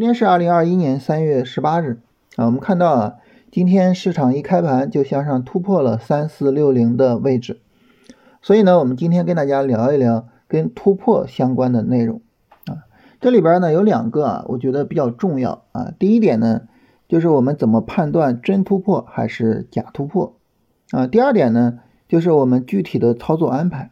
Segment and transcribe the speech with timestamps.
[0.00, 2.00] 今天是二零二一年三月十八日
[2.36, 3.14] 啊，我们看到啊，
[3.52, 7.60] 今天市场一开盘就向上突破了三四六零的位置，
[8.40, 12.22] 所以呢，我们今天跟大家聊一聊跟突破相关的内容
[12.64, 12.88] 啊。
[13.20, 15.92] 这里边呢有两个啊，我觉得比较重要啊。
[15.98, 16.62] 第一点呢，
[17.06, 20.34] 就是我们怎么判断真突破还是假突破
[20.92, 21.06] 啊。
[21.06, 23.90] 第二点呢，就是我们具体的操作安排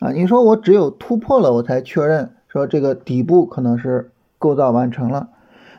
[0.00, 0.12] 啊。
[0.12, 5.28] 你说我只有突破了，我才确认说这个底部可能是构造完成了。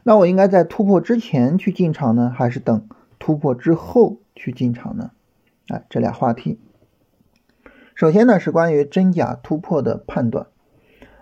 [0.03, 2.88] 那我应该在突破之前去进场呢，还是等
[3.20, 5.11] 突破之后去进场呢？
[5.70, 6.59] 哎，这俩话题。
[7.95, 10.47] 首先呢是关于真假突破的判断。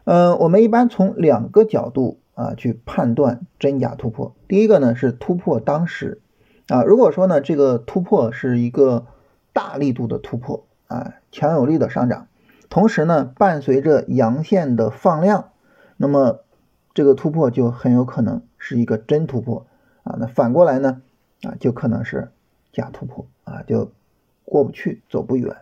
[0.05, 4.36] 嗯，我们一般从两个角度啊去判断真假突破。
[4.48, 6.22] 第一个呢是突破当时
[6.67, 9.05] 啊，如果说呢这个突破是一个
[9.53, 12.28] 大力度的突破啊，强有力的上涨，
[12.69, 15.50] 同时呢伴随着阳线的放量，
[15.97, 16.39] 那么
[16.95, 18.41] 这个突破就很有可能。
[18.64, 19.66] 是一个真突破
[20.04, 21.02] 啊，那反过来呢
[21.42, 22.30] 啊，就可能是
[22.72, 23.92] 假突破啊，就
[24.45, 25.58] 过不去，走不远。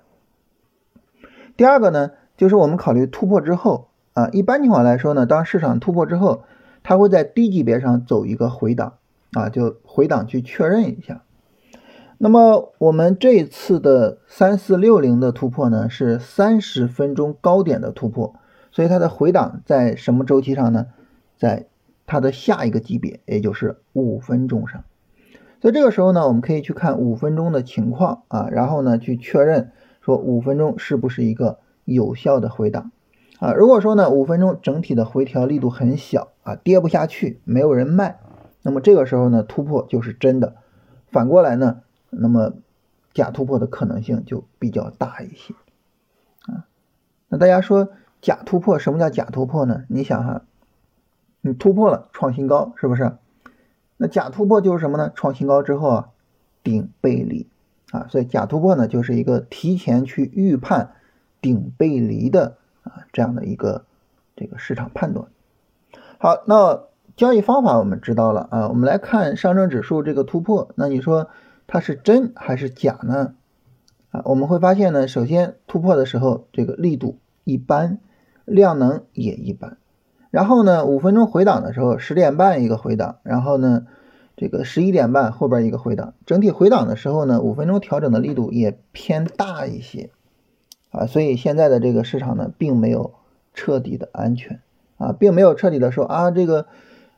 [1.55, 6.43] 第二个呢，就是我们考虑突破之后啊，一般情况来说呢，当市场突破之后，
[6.83, 8.95] 它会在低级别上走一个回档
[9.31, 11.23] 啊，就回档去确认一下。
[12.17, 18.35] 那么我们这次的三四六零的突破呢，是三十分钟高点的突破，
[18.71, 20.87] 所以它的回档在什么周期上呢？
[21.37, 21.67] 在
[22.09, 24.83] 它的下一个级别，也就是五分钟上，
[25.61, 32.91] 所以这个时候呢，我们可以去看五分钟的情况啊，然后呢去确认说五分钟是不是一个有效的回档
[33.37, 33.53] 啊。
[33.53, 38.17] 如果说呢五分钟整体的回调力度很小啊，跌不下去，没有人卖，
[38.63, 40.55] 那么这个时候呢突破就是真的。
[41.11, 42.53] 反过来呢，那么
[43.13, 45.53] 假突破的可能性就比较大一些
[46.47, 46.65] 啊。
[47.27, 49.83] 那大家说假突破，什么叫假突破呢？
[49.89, 50.41] 你想哈。
[51.41, 53.13] 你突破了创新高，是不是？
[53.97, 55.11] 那假突破就是什么呢？
[55.13, 56.09] 创新高之后啊，
[56.63, 57.47] 顶背离
[57.91, 60.91] 啊，所以假突破呢就是一个提前去预判
[61.41, 63.85] 顶背离的啊这样的一个
[64.35, 65.27] 这个市场判断。
[66.17, 66.83] 好，那
[67.15, 71.29] 交易方法我们知道了啊，我们来看上证指数这个突破，那你说
[71.67, 73.35] 它是真还是假呢？
[74.11, 77.99] 啊，我们会发现呢，首先突破的时候这个力度一般，
[78.45, 79.77] 量能也一般。
[80.31, 83.87] 然后呢，五分钟回档的时候，十点半一个回档，然后呢，
[84.37, 90.11] 这个十一点半后边一个回档，整体回档的时候呢，五分钟调整的力度也偏大一些，
[90.91, 93.15] 啊，所以现在的这个市场呢，并没有
[93.55, 94.59] 彻底的安全，
[94.97, 96.67] 啊，并没有彻底的说啊，这个，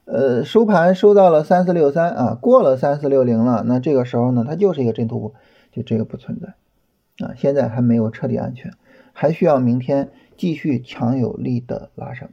[0.06, 5.34] 呃，收盘收到了三四六三啊，过了三四六零了，那这个时候呢，它就是一个真突破，
[5.74, 8.72] 就这个不存在，啊，现在还没有彻底安全，
[9.12, 12.30] 还需要明天继续强有力的拉升。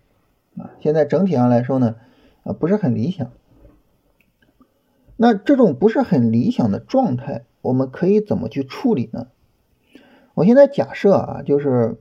[0.58, 1.96] 啊，现在整体上来说呢，
[2.42, 3.30] 啊不是很理想。
[5.16, 9.26] 那这种不是很理想的状态，我们可以怎么去处理呢？
[10.34, 11.98] 我现在假设啊，就是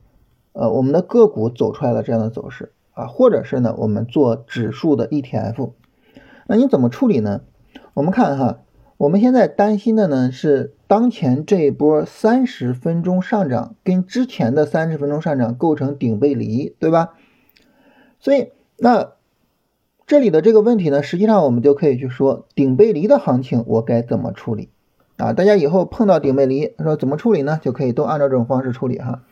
[0.52, 5.72] 呃我们的个股走出来了这样的走势啊，或者是呢我们做指数的 ETF，
[6.46, 7.40] 那你怎么处理呢？
[7.94, 8.60] 我们看哈，
[8.96, 17.14] 我们现在担心的呢是当前这一波三十分钟上涨跟之前的三十分钟上涨构成顶背离，对吧？
[18.20, 19.12] 所以，那
[20.06, 24.70] 这里的这个问题呢，实际上我们就可以去说顶背离的行情我该怎么处理
[25.16, 25.32] 啊？
[25.32, 27.60] 大家以后碰到顶背离，说怎么处理呢？
[27.62, 29.22] 就可以都按照这种方式处理哈。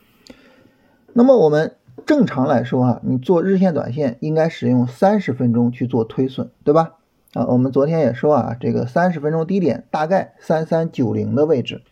[1.14, 6.92] 那么我们正常来说啊，你做日线、短线应该使用三十分钟去做推损，对吧？
[7.32, 11.82] 啊，我们昨天也说啊，这个三十分钟低点大概三三九零的位置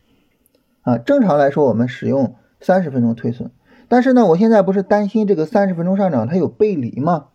[0.82, 3.50] 啊，正常来说我们使用三十分钟推损。
[3.88, 7.26] 但是呢，我现在不是担心这个三十分钟上涨它有背离吗？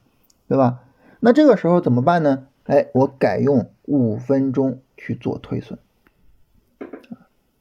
[0.47, 0.79] 对吧？
[1.19, 2.47] 那这个时候怎么办呢？
[2.65, 5.79] 哎，我改用五分钟去做推损，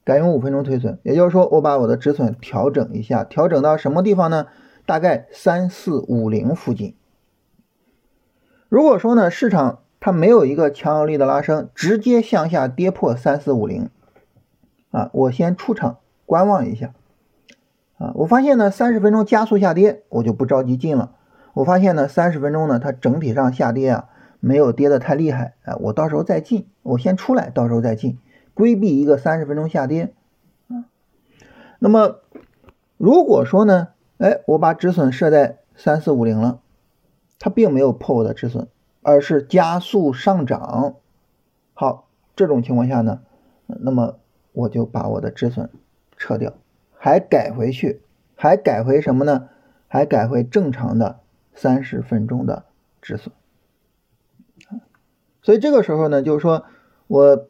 [0.04, 4.46] 改用五分钟推损，也就是说我把我的止损调整一下，调整到什么地方呢？
[4.85, 6.94] 大概三四五零附近。
[8.69, 13.91] 如果说呢，市场它没有一个强有力的拉升，直接向下跌破三四五零，
[14.91, 16.93] 啊，我先出场观望一下。
[17.98, 21.16] 啊，我发现呢，三十分钟加速下跌，我就不着急进了。
[21.52, 24.08] 我发现呢，三十分钟呢，它整体上下跌啊，
[24.38, 28.18] 没有跌得太厉害啊，我到时候再进，我先出来，到时候再进，
[28.54, 30.14] 规避一个三十分钟下跌
[30.68, 30.86] 啊。
[31.80, 32.20] 那么
[32.96, 36.60] 如果说呢，哎，我把止损设在三四五零了，
[37.40, 38.68] 它并没有破我的止损，
[39.02, 40.94] 而是加速上涨。
[41.74, 43.22] 好，这种情况下呢，
[43.66, 44.18] 那么
[44.52, 45.68] 我就把我的止损
[46.16, 46.52] 撤掉。
[46.98, 48.02] 还改回去，
[48.36, 49.48] 还改回什么呢？
[49.86, 51.20] 还改回正常的
[51.54, 52.64] 三十分钟的
[53.00, 53.34] 止损。
[55.40, 56.64] 所以这个时候呢，就是说
[57.06, 57.48] 我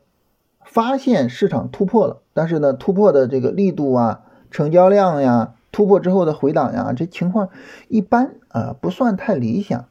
[0.65, 7.49] 发现市场突破了，但是呢，突破的这个力度啊、成交量呀、突破之后的回档呀，这情况
[7.89, 9.87] 一般啊，不算太理想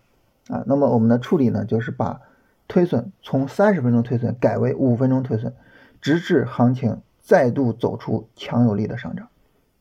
[0.47, 0.63] 啊。
[0.67, 2.21] 那么我们的处理呢，就是把
[2.67, 5.53] 推损从三十分钟推损改为五分钟推损，
[5.99, 9.27] 直至行情再度走出强有力的上涨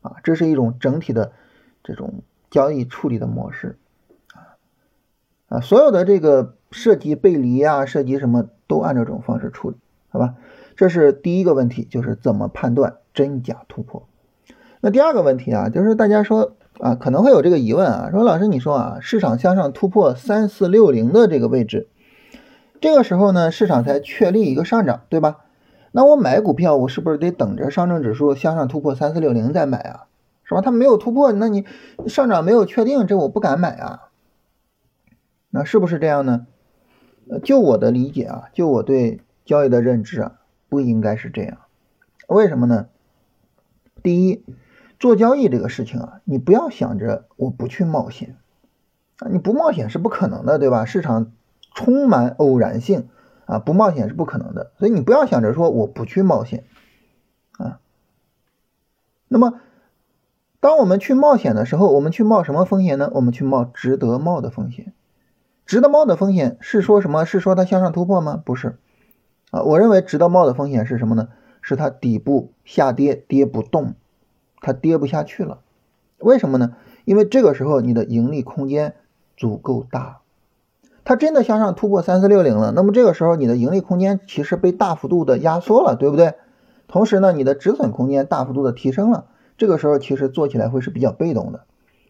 [0.07, 1.31] 啊，这是一种整体的
[1.83, 3.77] 这种交易处理的模式
[4.33, 4.57] 啊
[5.47, 6.55] 啊，所有的这个。
[6.69, 9.77] 涉及背离啊，涉及什么都按照这种方式处理，
[10.09, 10.35] 好吧？
[10.75, 14.05] 这是第一个问题，就是怎么判断真假突破。
[14.81, 21.87] 那第二个问题啊，就是大家说啊，可能会有这个疑问啊，说老师你说啊，市场向上突破三四六零的这个位置，
[22.81, 25.37] 这个时候呢，市场才确立一个上涨，对吧？
[25.91, 30.07] 那我买股票，我是不是得等着上证指数向上突破三四六零再买啊？
[30.43, 30.61] 是吧？
[30.61, 31.65] 它没有突破，那你
[32.07, 34.09] 上涨没有确定，这我不敢买啊。
[35.49, 36.47] 那是不是这样呢？
[37.43, 40.39] 就我的理解啊，就我对交易的认知啊，
[40.69, 41.57] 不应该是这样。
[42.27, 42.87] 为什么呢？
[44.01, 44.45] 第一，
[44.99, 48.37] 做交易这个事情啊，你不要想着我不去冒险
[49.19, 50.85] 啊，你不冒险是不可能的，对吧？
[50.85, 51.33] 市场
[51.75, 53.09] 充满偶然性
[53.47, 54.71] 啊，不冒险是不可能的。
[54.77, 56.63] 所以你不要想着说我不去冒险
[57.57, 57.79] 啊。
[59.27, 59.59] 那么，
[60.59, 63.09] 当我们去冒险的时候，我们去冒什么风险呢？
[63.15, 64.93] 我们去冒值得冒的风险。
[65.65, 67.25] 值得冒的风险是说什么？
[67.25, 68.41] 是说它向上突破吗？
[68.45, 68.77] 不是，
[69.51, 71.29] 啊，我认为值得冒的风险是什么呢？
[71.61, 73.95] 是它底部下跌跌不动，
[74.61, 75.59] 它跌不下去了。
[76.19, 76.75] 为什么呢？
[77.03, 78.95] 因为这个时候你的盈利空间
[79.35, 80.21] 足够大，
[81.07, 86.33] 它真的向上突破三四六零了，那么这个时候你的盈利空间其实被大幅度的压缩了，对不对？
[86.89, 89.23] 同时呢，你的止损空间大幅度的提升了，
[89.57, 91.61] 这个时候其实做起来会是比较被动的。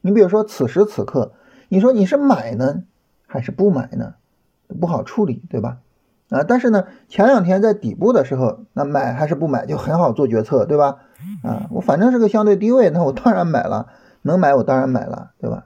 [0.01, 1.33] 你比如说此时此刻，
[1.69, 2.85] 你说你是买呢？
[3.27, 4.15] 还是不买呢？
[4.81, 5.77] 不好处理，对吧？
[6.31, 10.97] 啊，但是呢，前两天在底部的时候，那买还是不买就很好做决策，对吧？
[11.43, 13.89] 啊，我反正是个相对低位，那我当然买了，
[14.23, 15.65] 能买我当然买了，对吧？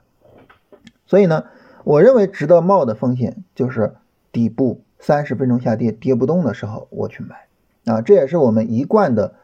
[1.06, 1.44] 所以呢，
[1.84, 3.94] 我认为值得冒的风险就是
[4.30, 9.34] 底部三十分钟下跌跌不动的时候我去买啊，这也是我们一贯的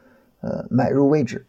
[0.40, 1.46] 呃买入位置。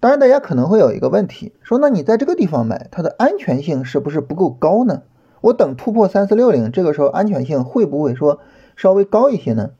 [0.00, 5.02] 当然，大家可能会有一个问题，说那你在这个地方买，它的安全性是不是不够高呢？
[5.40, 8.40] 我等突破三四六零，这个时候安全性会不会说
[8.76, 9.70] 稍微高一些呢？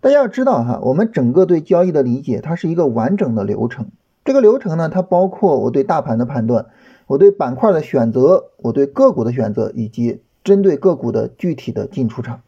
[0.00, 3.88] 大家要知道哈，我们整个对交易的理解，它是一个完整的流程。
[4.24, 6.66] 这个流程呢，它包括我对大盘的判断，
[7.06, 12.40] 我对板块的选择，我对个股的选择，以及针对个股的具体的进出场。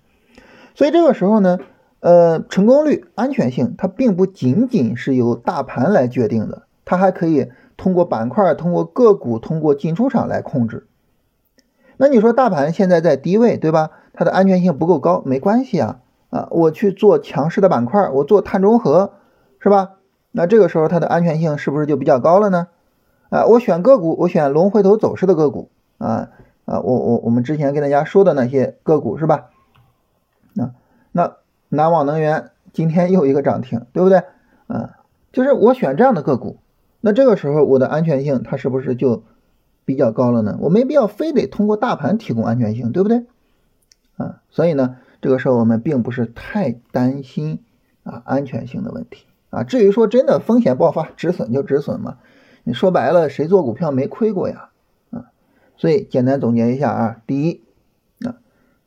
[0.75, 1.58] 所以这个时候呢，
[2.00, 10.87] 呃，成功率、安全性，它并不仅仅是由大盘来决定的，它还可以通过板块、通过个股、通过进出场来控制。
[11.97, 13.91] 那你说大盘现在在低位，对吧？
[14.12, 16.00] 它的安全性不够高，没关系啊，
[16.31, 19.12] 啊，我去做强势的板块，我做碳中和，
[19.58, 19.93] 是吧？
[20.32, 22.69] 那这个时候它的安全性是不是就比较高了呢？
[23.36, 26.30] 啊，我选个股，我选龙回头走势的个股，啊
[26.64, 29.50] 啊，我我我们之前跟大家说的那些个股是吧？
[30.56, 30.72] 啊，
[31.12, 31.36] 那
[31.68, 34.22] 南网能源今天又一个涨停，对不对？
[34.68, 34.96] 啊，
[35.32, 36.58] 就是我选这样的个股，
[37.00, 39.22] 那这个时候我的安全性它是不是就？
[39.86, 43.24] 比较高了呢，我没必要非得通过大盘提供安全性，对不对？
[44.16, 47.60] 啊，所以呢，这个时候我们并不是太担心
[48.02, 49.62] 啊安全性的问题啊。
[49.62, 52.16] 至于说真的风险爆发，止损就止损嘛。
[52.69, 54.70] 你说白了，谁做股票没亏过呀？
[55.13, 55.27] 啊，
[55.77, 57.63] 所以简单总结一下啊，第一
[58.27, 58.43] 啊，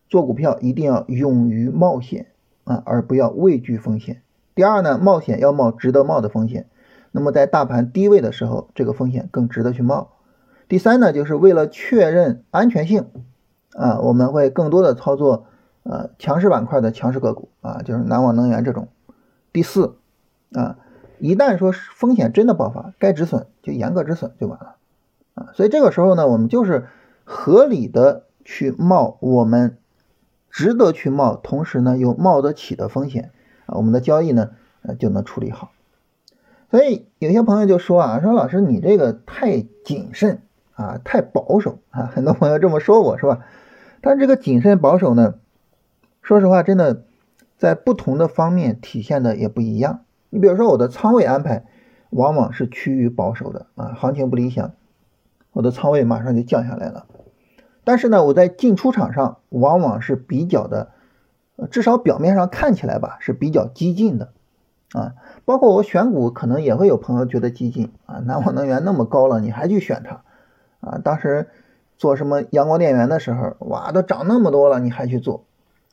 [0.10, 2.26] 做股票一定要勇于冒险
[2.66, 4.22] 啊，而不要畏惧风险。
[4.54, 6.68] 第二呢，冒险要冒值得冒的风险。
[7.14, 10.10] 那么在大盘低位的时候，这个风险更值得去冒。
[10.68, 13.06] 第三呢，就是为了确认安全性，
[13.72, 15.46] 啊，我们会更多的操作
[15.84, 18.90] 呃强势板块的强势个股啊，就是南网能源这种。
[19.54, 19.96] 第四
[20.52, 20.78] 啊，
[21.20, 24.76] 一旦说风险真的爆发，该止损就严格止损就完了
[25.36, 25.48] 啊。
[25.54, 26.88] 所以这个时候呢，我们就是
[27.24, 29.78] 合理的去冒我们
[30.50, 33.32] 值得去冒，同时呢又冒得起的风险
[33.66, 35.72] 啊，我们的交易呢呃就能处理好。
[36.72, 40.42] 所以有些朋友就说啊，说老师你这个太谨慎。
[40.80, 42.06] 啊，太保守啊！
[42.06, 43.46] 很多朋友这么说我是吧？
[44.00, 45.36] 但这个谨慎保守呢，
[46.22, 47.04] 说实话，真的
[47.58, 50.06] 在不同的方面体现的也不一样。
[50.30, 51.66] 你比如说我的仓位安排，
[52.10, 54.74] 往往是趋于保守的啊，行情不理想，
[55.52, 57.06] 我的仓位马上就降下来了。
[57.84, 60.92] 但是呢，我在进出场上往往是比较的，
[61.72, 64.30] 至少表面上看起来吧，是比较激进的
[64.94, 65.16] 啊。
[65.46, 70.24] 包括我选股，可能也会有朋友觉得激进啊，南网能源那么高了，你还去选它？
[70.82, 71.48] 啊，当时
[71.98, 75.46] 做什么阳光电源的时候，哇，都涨那么多了，你还去做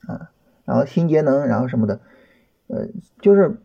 [0.06, 0.30] 啊？
[0.64, 2.00] 然后新节能，然后什么的，
[2.66, 2.88] 呃，
[3.20, 3.60] 就是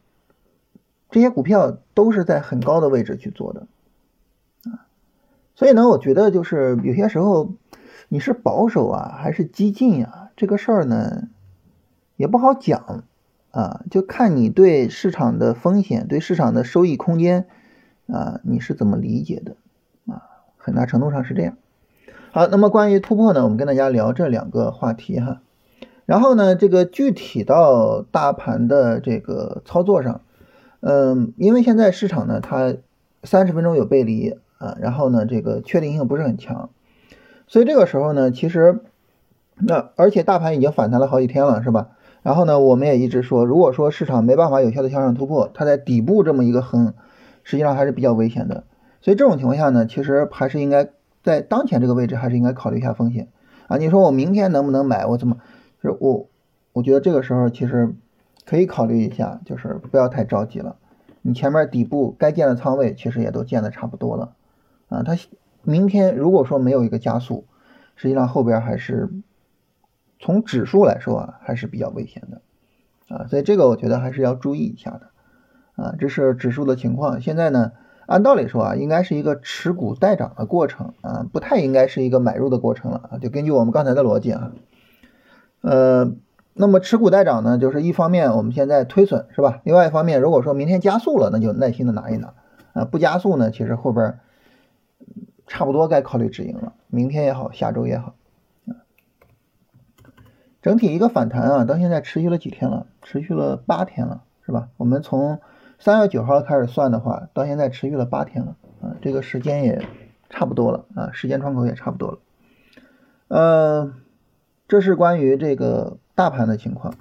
[1.11, 3.67] 这些股票都是在很高的位置去做的
[4.63, 4.87] 啊。
[5.53, 7.51] 所以呢，我觉得就是有些时候
[8.07, 10.31] 你是保守啊，还是激进啊？
[10.35, 11.27] 这个事儿呢
[12.15, 13.03] 也不好讲
[13.51, 17.47] 啊，就看你对市场的风险、对市场的收益空间
[18.07, 19.55] 啊，你是怎么理解的
[20.11, 20.23] 啊？
[20.57, 21.57] 很大程度上是这样。
[22.31, 25.41] 好，那么关于突破呢，我们跟大家聊这两个话题哈。
[26.05, 30.21] 然后呢，这个具体到大盘的这个操作上，
[30.81, 32.75] 嗯，因为现在市场呢，它
[33.23, 36.69] 三十分钟有背离啊，然后呢，这个确定性不是很强，
[37.47, 38.81] 所以这个时候呢，其实
[39.55, 41.89] 那而且大盘已经反弹了好几天了，是吧？
[42.21, 46.93] 然后呢，我们也一直说，如果说市场没办法有效的向上突破，它在底部这么一个横，
[47.43, 48.65] 实际上还是比较危险的。
[49.01, 50.89] 所以这种情况下呢，其实还是应该。
[51.23, 53.27] 在当前这个位置，还是应该考虑一下风险
[53.67, 53.77] 啊！
[53.77, 55.05] 你说我明天能不能买？
[55.05, 55.37] 我怎么？
[55.83, 56.25] 就是我，
[56.73, 57.93] 我觉得这个时候其实
[58.51, 60.75] 可以考虑一下，就是不要太着急了。
[61.21, 64.33] 你前面底部该建的仓位其实也都建的差不多了
[64.89, 65.03] 啊。
[65.03, 65.15] 它
[65.63, 67.45] 明天如果说没有一个加速，
[67.95, 69.09] 实际上后边还是
[70.19, 72.41] 从指数来说啊，还是比较危险的
[73.15, 73.25] 啊。
[73.27, 75.11] 所以这个我觉得还是要注意一下的
[75.81, 75.95] 啊。
[75.97, 77.71] 这是指数的情况，现在呢？
[78.05, 83.17] 按道理说啊，应该是一个持股待涨的过程啊，不太应该是一个买入的过程了啊。
[83.17, 84.51] 就根据我们刚才的逻辑啊，
[85.61, 86.11] 呃，
[86.53, 89.61] 那么持股待涨呢，就是一方面我们现在推损是吧？
[89.63, 92.33] 另外一方面，如果说明天加速了，那就耐心的拿一拿
[92.73, 92.85] 啊。
[92.85, 94.19] 不加速呢，其实后边
[95.47, 96.73] 差不多该考虑止盈了。
[96.87, 98.15] 明天也好，下周也好
[100.61, 102.85] 整体一个反弹啊，到现在持续了几天了？
[103.01, 104.67] 持续了八天了，是吧？
[104.77, 105.39] 我们从
[105.79, 109.81] 三月九号开始算的话，到现在持续了八天了啊，这个时间也
[110.29, 112.19] 差不多了啊，时间窗口也差不多了。
[113.29, 113.93] 呃，
[114.67, 116.93] 这是关于这个大盘的情况，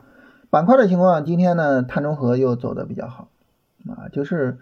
[0.50, 3.28] 板块的情况，今天呢，碳中和又走的比较好
[3.88, 4.58] 啊，就是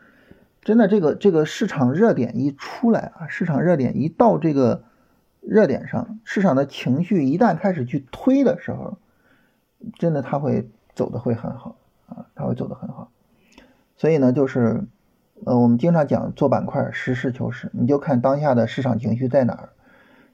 [0.62, 4.85] 真的这个这个市场热点一出来啊，市场热点一到这个
[5.40, 8.99] 热点上，市场的情绪一旦开始去推的时候，
[9.99, 11.76] 真的它会走的会很好
[12.07, 13.11] 啊，它会走的很好。
[13.97, 14.85] 所以呢，就是，
[15.45, 19.69] 呃，我们经常讲做板块，实事求是，你就看当下的市场情绪在哪儿，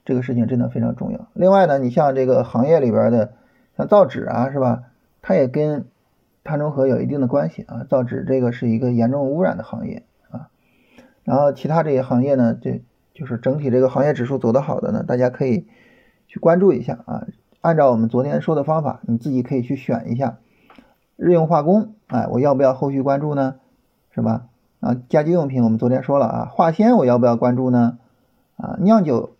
[0.03, 1.27] 这个事情真的非常重要。
[1.33, 3.33] 另外呢，你像这个行业里边的，
[3.77, 4.83] 像造纸啊，是吧？
[5.21, 5.85] 它也跟
[6.43, 7.85] 碳中和有一定的关系啊。
[7.89, 10.49] 造纸这个是一个严重污染的行业啊。
[11.23, 12.81] 然后其他这些行业呢，这
[13.13, 15.67] 就是整体这个行业指数走得好的呢，大家可以
[16.27, 17.27] 去关注一下啊。
[17.61, 20.37] 按照我们昨天说的方法，你自己可以去选一下。
[21.15, 23.55] 日用化工，哎，我要不要后续关注呢？
[24.11, 24.47] 是吧？
[24.81, 27.97] 啊，家居用品我们昨天说了啊，化纤我要不要关注呢？
[28.57, 29.34] 啊，酿酒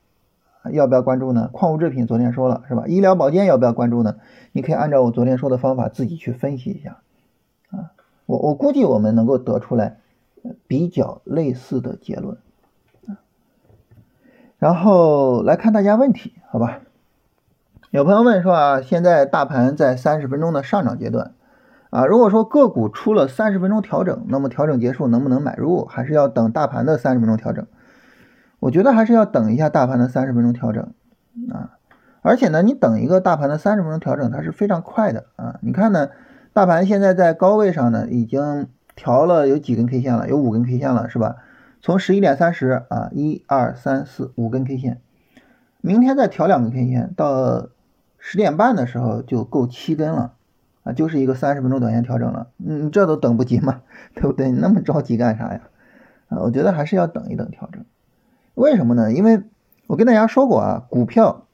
[0.72, 1.50] 要不要关注呢？
[1.51, 2.86] 矿物制品昨天说了是吧？
[2.88, 4.15] 医疗保健要不要关注呢？
[4.51, 6.98] 你可以按照我昨天说的方法自己去分析一下
[7.69, 7.91] 啊。
[8.25, 9.98] 我我估计我们能够得出来
[10.67, 12.38] 比较类似的结论。
[14.57, 16.79] 然后来看大家问题，好吧？
[17.91, 21.34] 有朋友问说啊，现在大盘在三十分钟的上涨阶段。
[21.91, 25.86] 啊，如果说个股出了三十分钟调整，那么调整结束能不能买入？
[25.86, 27.67] 还是要等大盘的三十分钟调整？
[28.65, 30.91] 我觉得还是要等一下大盘的三十分钟调整
[31.51, 31.77] 啊。
[32.24, 35.60] 而且呢，你等一个大盘的三十分钟调整，它是非常快的啊。
[35.62, 36.10] 你看呢，
[36.51, 40.27] 大盘现在在高位上呢，已经调了有几根 K 线了？
[40.27, 41.36] 有五根 K 线了，是吧？
[41.79, 45.00] 从十一点三十啊，一二三四五根 K 线，
[45.81, 47.67] 明天再调两根 K 线，到
[48.17, 50.34] 十点半的时候就够七根了。
[50.84, 53.81] 啊，就是一个三十分钟短线调整了，你这都等不及嘛？
[54.15, 54.50] 对不对？
[54.50, 55.62] 你那么着急干啥呀？
[56.29, 57.75] 啊，我觉得还是要等一等调整。
[58.55, 59.13] 为什么呢？
[59.13, 59.43] 因为
[59.88, 61.45] 我跟大家说过啊，股票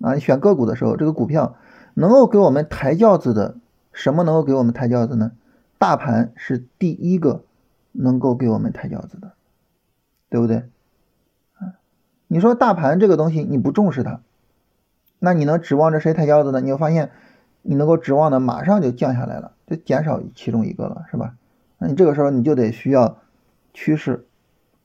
[0.00, 1.56] 啊，你选个股的时候，这个股票
[1.94, 3.56] 能够给我们抬轿子的，
[3.92, 5.32] 什么能够给我们抬轿子呢？
[5.78, 7.44] 大盘是第一个
[7.92, 9.32] 能够给我们抬轿子的，
[10.28, 10.68] 对不对？
[11.58, 11.74] 啊，
[12.28, 14.20] 你说大盘这个东西你不重视它，
[15.18, 16.60] 那你能指望着谁抬轿子呢？
[16.60, 17.10] 你会发现。
[17.62, 21.34] 你能够指望的马上就降下来了，就减少其中一个了，是吧？
[21.76, 23.18] 那你这个时候你就得需要
[23.74, 24.26] 趋势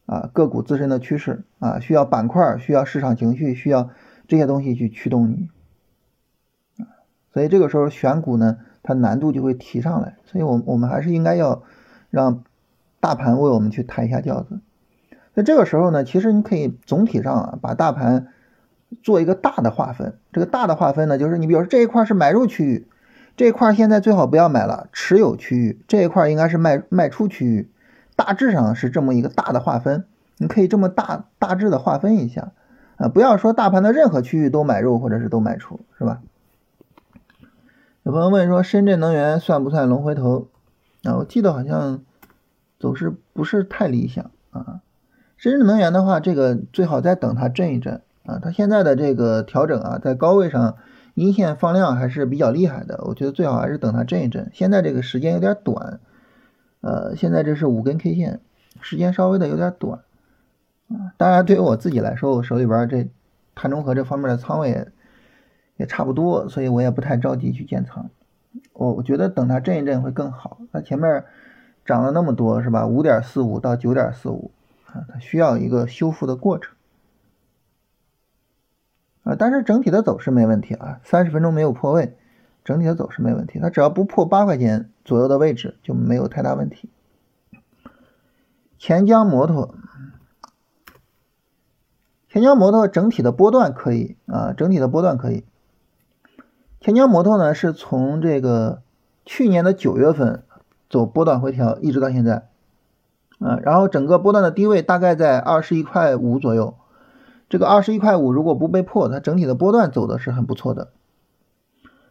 [0.05, 3.89] 啊，个股自身的趋势啊，需要板块，需要市场情绪，需要
[4.27, 5.49] 这些东西去驱动你
[6.77, 6.85] 啊。
[7.33, 10.17] 所以这个时候选股呢，它难度就会提上来。
[10.25, 11.63] 所以，我我们还是应该要
[12.09, 12.43] 让
[12.99, 14.59] 大盘为我们去抬一下轿子。
[15.33, 18.27] 那这个时候呢，其实你可以总体上啊，把大盘。
[19.03, 22.87] 做一个大的划分，这个大的划分呢，就是你比如说这一块是买入区域，
[23.35, 27.69] 这一块现在最好不要买了，持有区域这一块应该是卖卖出区域，
[28.15, 30.05] 大致上是这么一个大的划分，
[30.37, 32.51] 你可以这么大大致的划分一下
[32.97, 36.21] 啊，不要说大盘的任何区域都买入或者是都卖出，是吧？
[38.03, 40.47] 有朋友问说，深圳能源算不算龙回头？
[41.03, 42.01] 啊，我记得好像
[42.79, 44.81] 走势不是太理想啊。
[45.37, 48.39] 深圳能源的话，这个最好再等它震一震啊。
[48.41, 50.77] 它现在的这个调整啊，在高位上
[51.15, 54.49] 阴线放量还是比较厉害的，我觉得最好还是等它震一震。
[54.53, 55.99] 现在这个时间有点短，
[56.85, 58.39] 呃，现在这是五根 K 线，
[58.79, 60.03] 时间稍微的有点短
[60.89, 61.11] 啊。
[61.17, 63.09] 当然，对于我自己来说，我手里边这
[63.55, 64.87] 碳中和这方面的仓位。
[65.77, 68.09] 也差不多，所以我也不太着急去建仓。
[68.71, 70.59] 我我觉得等它震一震会更好。
[70.71, 71.25] 它前面
[71.83, 72.87] 涨了那么多，是吧？
[72.87, 74.51] 五点四五到九点四五
[74.85, 76.73] 啊，它需要一个修复的过程
[79.23, 79.35] 啊。
[79.37, 82.15] 但是整体的走势没问题啊，三十分钟没有破位，
[82.65, 83.59] 整体的走势没问题。
[83.61, 86.89] 它只要不破八块钱左右的位置，就没有太大问题。
[88.77, 89.75] 钱江摩托，
[92.27, 95.45] 钱江摩托整体的波段可以啊，整体的波段可以。
[96.81, 98.81] 钱江摩托呢，是从这个
[99.25, 100.43] 去年的九月份
[100.89, 102.47] 走波段回调，一直到现在，
[103.39, 106.75] 啊，然后整个波段的低位大概在二十一块五左右。
[107.47, 110.89] 这个二十一块五如果不被破，它整体的波段走的是很不错的。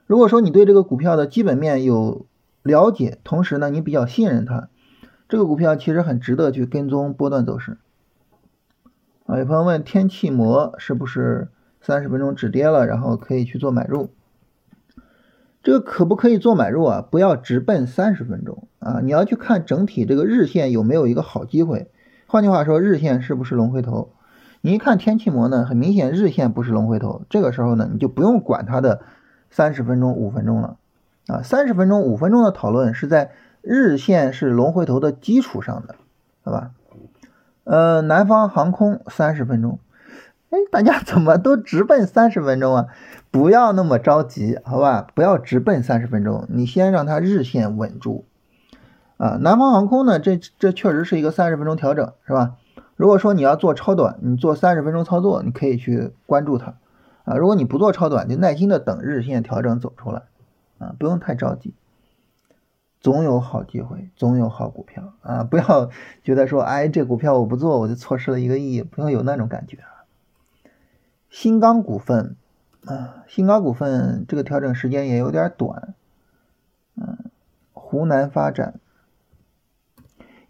[0.07, 2.27] 如果说你对这个股票的基本面有
[2.63, 4.69] 了解，同时呢你比较信任它，
[5.29, 7.79] 这个股票其实很值得去跟踪波段走势。
[9.27, 11.49] 啊，有朋友问天气膜是不是
[11.81, 14.11] 三十分钟止跌了，然后可以去做买入？
[15.63, 17.01] 这个可不可以做买入啊？
[17.01, 19.01] 不要直奔三十分钟啊！
[19.03, 21.91] 你要去看整体这个日线有没有一个好机会。
[22.27, 24.13] 换句话说，日线是不是龙回头？
[24.61, 27.23] 你一看天气膜呢，很明显日线不是龙回头。
[27.31, 29.01] 这个时候呢，你就不用管它的
[29.55, 30.79] 三十分钟、五分钟了
[31.29, 31.41] 啊！
[31.45, 33.31] 三十分钟、五分钟的讨论是在
[33.63, 35.95] 日线是龙回头的基础上的，
[36.43, 36.73] 好吧？
[37.63, 39.79] 呃，南方航空三十分钟。
[40.51, 42.87] 哎，大家怎么都直奔三十分钟啊？
[43.31, 45.07] 不要那么着急，好吧？
[45.15, 48.25] 不要直奔三十分钟，你先让它日线稳住
[49.19, 49.39] 啊。
[49.41, 52.57] 南方航空呢，这这确实是一个三十分钟调整，是吧？
[52.97, 56.75] 如果说你要做超短，你做三十分钟操作，你可以去关注它
[57.25, 57.37] 啊。
[57.37, 60.23] 如果你不做超短，就耐心的等日线调整走出来
[60.79, 61.75] 啊，不用太着急，
[63.01, 65.45] 总有好机会，总有好股票啊。
[65.45, 65.91] 不要
[66.23, 69.79] 觉得说，哎，这股票我不做，我就错失了一个亿，不用有那种感觉。
[71.29, 72.37] 新钢股份
[72.85, 75.95] 啊，新钢股份这个调整时间也有点短。
[76.97, 77.19] 嗯，
[77.73, 78.79] 湖南发展，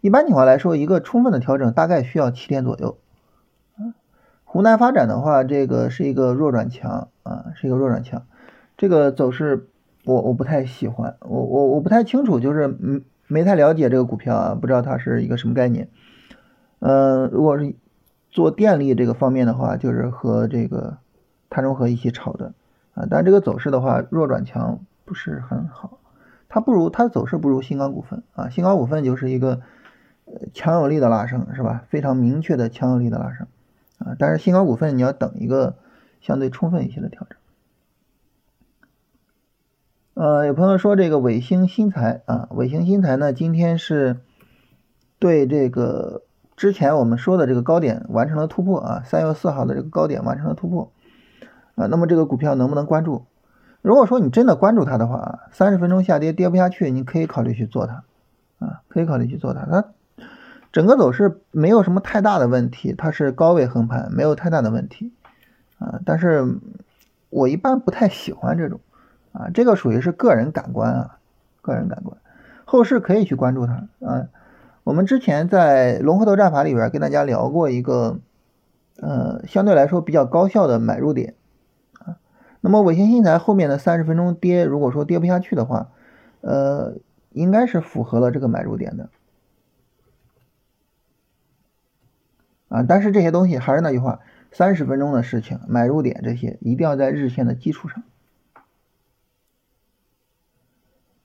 [0.01, 2.99] 一般情况来说，一个充分的调整大概需要七天左右。
[4.45, 8.25] 湖南发展的话，这个是一个弱转强啊，是一个弱转强。
[8.77, 9.67] 这个走势
[10.05, 15.89] 我我不太喜欢，我我我不太清楚，就是嗯没太了解这个股票啊，不知道它是一个什么概念。
[16.79, 17.75] 嗯，如果是。
[18.31, 20.97] 做电力这个方面的话，就是和这个
[21.49, 22.53] 碳中和一起炒的
[22.93, 25.99] 啊，但这个走势的话弱转强不是很好，
[26.49, 29.61] 它不如它走势不如新钢股份啊，新钢股份就是一个
[30.53, 31.85] 强有力的拉升是吧？
[31.87, 33.47] 非常明确的强有力的拉升
[34.05, 35.75] 啊，但是新高股份你要等一个
[36.21, 37.37] 相对充分一些的调整。
[40.13, 44.21] 呃，有朋友说这个伟星新材啊，伟星新材呢今天是
[45.19, 46.21] 对这个。
[46.57, 50.93] 之前我们说的这个高点完成了突破啊，三月四号的这个高点完成了突破
[51.75, 53.25] 啊，那么这个股票能不能关注？
[53.81, 58.05] 如果说你真的关注它的话，三十分钟下跌跌不下去，你可以考虑去做它
[58.59, 59.65] 啊，可以考虑去做它。
[59.65, 59.89] 它
[60.75, 65.13] 整个走势没有什么太大的问题，它是高位横盘，没有太大的问题
[65.77, 66.01] 啊。
[66.05, 66.57] 但是
[67.29, 68.81] 我一般不太喜欢这种
[69.31, 71.17] 啊，这个属于是个人感官啊，
[71.61, 72.17] 个人感官，
[72.65, 74.27] 后市可以去关注它啊。
[74.83, 78.19] 我们之前在龙回头战法里边跟大家聊过一个，
[78.97, 81.35] 呃，相对来说比较高效的买入点
[81.99, 82.17] 啊。
[82.59, 85.87] 那么伟星新材后面的三十分钟跌，如果说跌不下去的话，
[86.41, 86.95] 呃，
[87.31, 89.07] 应该是符合了这个买入点的
[92.69, 92.83] 啊。
[92.83, 94.19] 但是这些东西还是那句话，
[94.51, 98.03] 三十分钟的事情，买入点这些一定要在日线的基础上。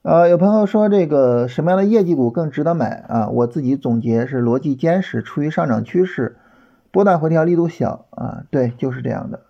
[0.03, 3.29] 呃，有朋友说这个什么样的业绩股更值得买啊？
[3.29, 6.39] 我自己总结是逻辑坚实，处于上涨趋势，
[6.91, 9.43] 波段回调力度小啊，对，就是这样的。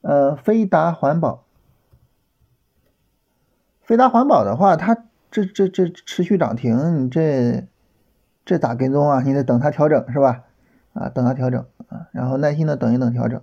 [0.00, 1.44] 呃，飞达环保，
[3.82, 7.68] 飞达环保的话，它这这这持续涨停，你这
[8.44, 9.22] 这咋跟踪啊？
[9.22, 10.44] 你得等它调整是吧？
[10.92, 13.40] 啊，等它调整啊，然后耐心的等一等调整。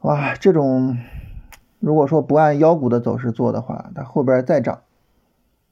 [0.00, 0.98] 哇，这种。
[1.78, 4.82] 如果说不按妖股的走势做的话，它后边再涨，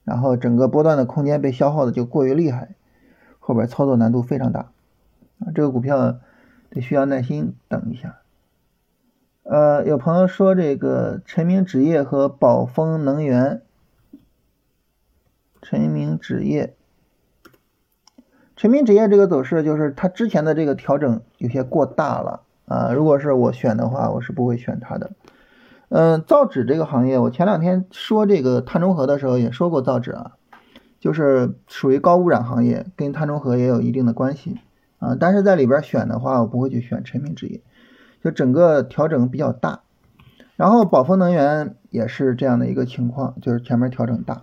[0.04, 2.70] 然后整个波段的空间被消耗的就过于厉害，
[3.38, 4.70] 后边操作难度非常大
[5.38, 5.52] 啊！
[5.54, 6.18] 这个股票
[6.70, 8.16] 得需要耐心等一下。
[9.42, 13.60] 呃，有朋友说这个晨鸣纸业和宝丰能源，
[15.62, 16.74] 晨明纸业，
[18.56, 22.92] 晨明纸业这个走势就是它之前的这个调整有些过大了啊。
[22.92, 25.10] 如果是我选的话，我是不会选它的。
[25.88, 30.32] 嗯，造纸这个行业，我前两天说这个碳中和的时候也说过造纸啊，
[31.00, 34.58] 就是属于高污染行业，跟碳中和也有一定的关系
[34.98, 35.16] 啊。
[35.18, 37.60] 但是在里边选的话，我不会去选晨明纸业。
[38.20, 39.82] 就整个调整比较大，
[40.56, 44.42] 然后宝丰能源也是这样的一个情况，就是前面调整大，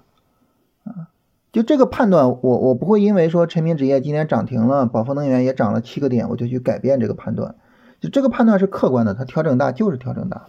[1.55, 7.55] 就这个判断，我我不会因为说晨明纸业今天涨停了，宝丰能源也涨了七个点，我就去改变这个判断，
[8.01, 10.47] 就这个判断是客观的，它调整大就是调整大。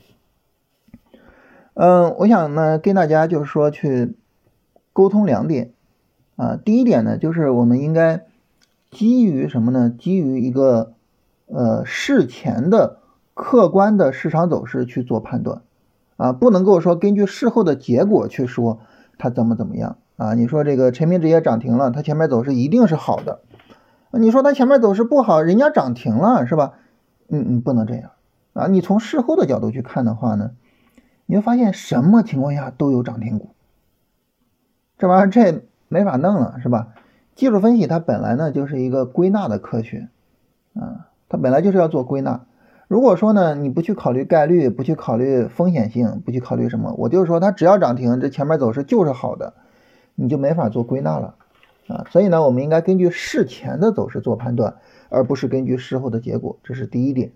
[1.75, 4.17] 嗯，我想呢跟大家就是说去
[4.93, 5.71] 沟通两点，
[6.35, 8.27] 啊，第一点呢就是我们应该
[8.91, 9.89] 基于什么呢？
[9.97, 10.95] 基于一个
[11.47, 12.99] 呃事前的。
[13.33, 15.61] 客观的市场走势去做判断，
[16.17, 18.81] 啊，不能够说根据事后的结果去说
[19.19, 20.35] 它怎么怎么样啊。
[20.35, 23.41] 你说这个陈明纸业涨停了，它前面走势一定是好的，
[24.13, 26.75] 你说它前面走势不好，人家涨停了是吧？
[27.29, 28.11] 嗯嗯，不能这样
[28.53, 28.67] 啊。
[28.67, 30.53] 你从事后的角度去看的话呢，
[31.27, 33.51] 你会发现什么情况下都有涨停股，
[34.99, 36.89] 这玩意儿这没法弄了是吧？
[37.35, 40.09] 技术分析它本来呢就是一个归纳的科学
[40.75, 42.47] 啊，它本来就是要做归纳。
[42.89, 49.55] 如果说呢，你不去考虑概率，不去考虑风险性，不去考虑什么，我就是说它只要涨停，这前面走势就是好的，
[50.17, 51.37] 你就没法做归纳了
[51.87, 52.05] 啊。
[52.11, 57.31] 所以呢，我们应该根据事前的走势做判断，而不是根据事后的结果，这是第一点。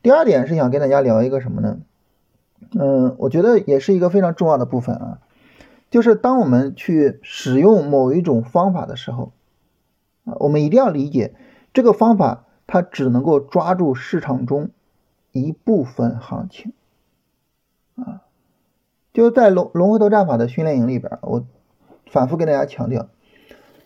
[0.00, 1.80] 第二点是想跟大家聊一个什么呢？
[2.78, 5.18] 嗯，我觉得也是一个非常重要的部分啊，
[5.90, 9.32] 就是当我们去使用某一种方法的时候
[10.24, 11.34] 啊，我们一定要理解
[11.72, 12.44] 这个方法。
[12.66, 14.70] 它只能够抓住市场中
[15.32, 16.72] 一部分行情，
[17.94, 18.23] 啊，
[19.14, 21.46] 就在龙龙回头战法的训练营里边，我
[22.10, 23.08] 反复跟大家强调，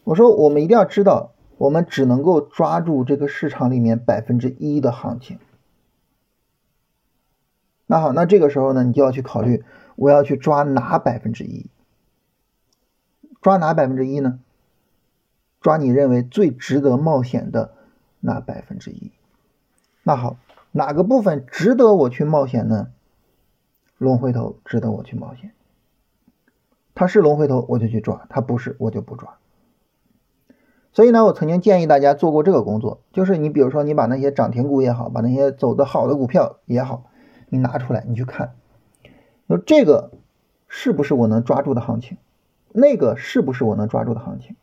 [0.03, 5.39] 我说我们一定要知道，我们只能够抓住这个市场里面百分之一的行情。
[7.87, 9.63] 那好，那这个时候呢，你就要去考虑，
[9.95, 11.67] 我要去抓哪百分之一？
[13.41, 14.41] 抓哪百分之一呢？
[15.61, 17.75] 抓你认为最值得冒险的。
[18.21, 19.13] 那百分之一，
[20.03, 20.39] 那好，
[20.73, 22.89] 哪个部分值得我去冒险呢？
[23.99, 25.53] 龙回头值得我去冒险，
[26.95, 29.37] 它是龙回头我就去抓，它不是我就不抓。
[30.93, 37.11] 所以呢，我曾经建议大家做过这个工作，就是你比如说你把那些涨停股也好，把那些走的好的股票也好，
[37.49, 38.55] 你拿出来你去看，
[39.49, 40.13] 说这个
[40.69, 42.19] 是不是我能抓住的行情？
[42.73, 44.57] 那个是不是我能抓住的行情？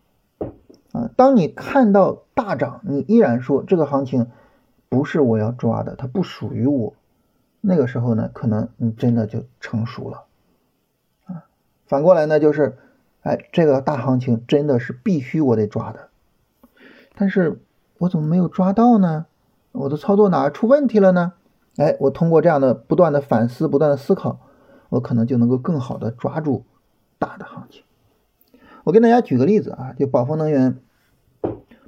[0.93, 4.27] 啊，当你看到大涨，你依然说这个行情
[4.87, 6.93] 不是我要抓的，它不属于我。
[7.67, 10.25] 那个时候呢，可能你真的就成熟了。
[11.25, 11.45] 啊，
[11.85, 12.77] 反过来呢，就是，
[13.21, 16.09] 哎，这个大行情真的是必须我得抓的，
[17.15, 17.59] 但是
[17.97, 19.25] 我怎么没有抓到呢？
[19.71, 21.33] 我的操作哪出问题了呢？
[21.77, 24.39] 哎，我通过这样的不断的反思、不断的思考，
[24.89, 26.63] 我可能就能够更好的抓住
[27.19, 27.83] 大的行情。
[28.85, 30.77] 我跟大家举个例子啊，就宝丰能源。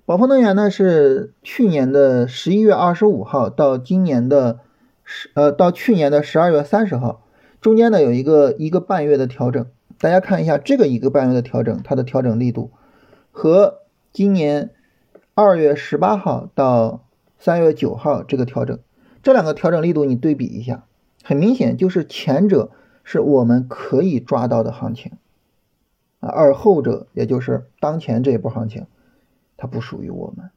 [0.05, 4.59] 宝丰能源呢是去年的十一月二十五号到今年的
[5.09, 7.23] 十呃到去年的十二月三十号，
[7.61, 9.65] 中间呢有一个一个半月的调整。
[9.97, 12.71] 大家看一下这个一个半月的调整，它的调整力度
[13.31, 13.79] 和
[14.11, 14.71] 今年
[15.33, 17.05] 二月十八号到
[17.39, 18.77] 三月九号这个调整，
[19.23, 20.83] 这两个调整力度你对比一下，
[21.23, 22.71] 很明显就是前者
[23.05, 25.13] 是我们可以抓到的行情
[26.19, 28.85] 啊，而后者也就是当前这一波行情。
[29.59, 30.51] 它不属于我们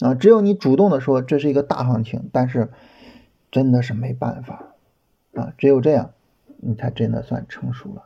[0.00, 0.16] 啊！
[0.16, 2.70] 只有你主动的说这是一个大行情，但是
[3.56, 4.74] 真的是没办法
[5.32, 5.54] 啊！
[5.56, 6.10] 只有这样，
[6.58, 8.02] 你才真的算成熟了。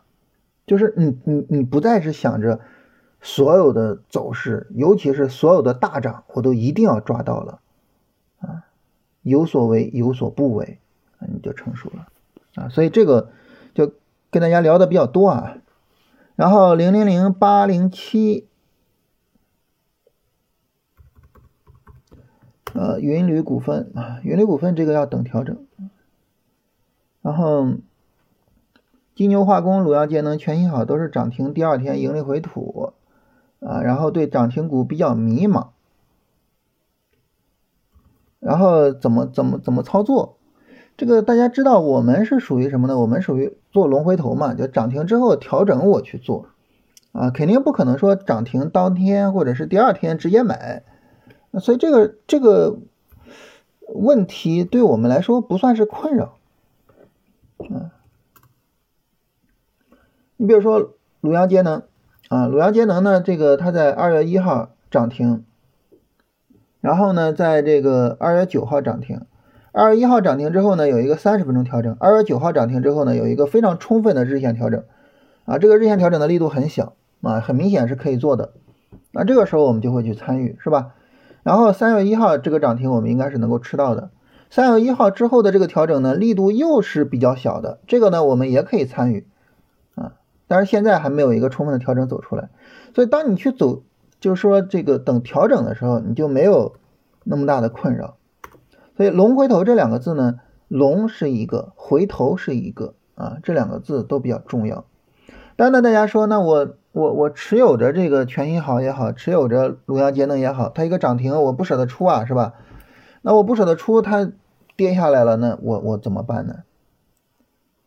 [0.64, 2.60] 就是你你你不再是想着
[3.20, 7.58] 所有的走势，尤其是所有的大涨，我都一定要抓到了
[8.38, 8.66] 啊！
[9.22, 10.78] 有所为有所不为，
[11.18, 12.06] 你就成熟了
[12.54, 12.68] 啊！
[12.68, 13.32] 所以这个
[13.74, 13.92] 就
[14.30, 15.56] 跟大家聊的比较多啊。
[16.36, 18.46] 然后零零零八零七。
[22.72, 25.56] 呃，云铝股份啊，云铝股份这个要等调整。
[27.20, 27.72] 然后，
[29.14, 32.92] 金牛化工、鲁阳节能、全新好都是涨停，第二天盈利回吐
[33.60, 35.68] 啊，然后对涨停股比较迷茫。
[38.38, 40.38] 然后怎么怎么怎么操作？
[40.96, 42.98] 这个大家知道，我们是属于什么呢？
[42.98, 46.46] 我们属于做龙回头嘛，就涨停之后调整我去做
[47.12, 50.84] 啊，肯定不可能说涨停当天或者是第二天直接买。
[51.50, 52.78] 那所以这个这个，
[53.88, 56.36] 问题对我们来说不算是困扰。
[57.58, 57.90] 嗯，
[60.36, 61.82] 你比如说鲁阳节能
[62.28, 65.44] 啊，鲁阳节能呢，这个它在二月一号涨停，
[66.80, 69.22] 然后呢，在这个二月九号涨停，
[69.72, 74.84] 二月一号涨停之后呢，有一个三十分钟调整，二月九号涨停之后呢，有一个非常充分的日线调整，
[75.46, 78.52] 啊，这个日线调整的力度很小啊，很明显是可以做的，
[79.10, 80.94] 那这个时候我们就会去参与，是吧？
[81.42, 84.10] 然后三月一号这个涨停我们应该是能够吃到的。
[84.50, 89.26] 三月一号之后的这个调整呢，力度又是比较小的，这个呢我们也可以参与
[89.94, 90.14] 啊，
[90.48, 92.50] 但是现在还没有一个充分的调整走出来，
[92.94, 93.82] 所以当你去走，
[94.18, 96.74] 就是说这个等调整的时候，你就没有
[97.22, 98.16] 那么大的困扰。
[98.96, 104.84] 所以龙回头这两个字呢，龙是一个，回头是一个啊，这两个字都比较重要。
[105.60, 112.54] 当然大家说，那我我我持有着这个全新好也好，持有着鲁阳节能也好，它一个涨停我不舍得出啊，是吧？
[113.20, 114.32] 那我不舍得出它。
[114.74, 116.60] 跌下来了，那我我怎么办呢？